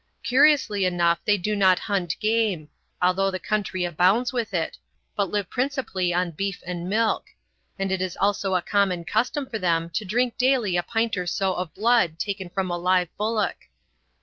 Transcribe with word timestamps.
Curiously 0.23 0.83
enough 0.83 1.19
they 1.25 1.37
do 1.37 1.55
not 1.55 1.77
hunt 1.77 2.19
game, 2.19 2.69
although 3.03 3.29
the 3.29 3.37
country 3.37 3.85
abounds 3.85 4.33
with 4.33 4.51
it, 4.51 4.75
but 5.15 5.29
live 5.29 5.47
principally 5.47 6.11
on 6.11 6.31
beef 6.31 6.59
and 6.65 6.89
milk; 6.89 7.25
and 7.77 7.91
it 7.91 8.01
is 8.01 8.17
also 8.19 8.55
a 8.55 8.63
common 8.63 9.03
custom 9.05 9.45
for 9.47 9.59
them 9.59 9.91
to 9.91 10.03
drink 10.03 10.39
daily 10.39 10.75
a 10.75 10.81
pint 10.81 11.17
or 11.17 11.27
so 11.27 11.53
of 11.53 11.75
blood 11.75 12.17
taken 12.17 12.49
from 12.49 12.71
a 12.71 12.79
live 12.79 13.15
bullock. 13.15 13.57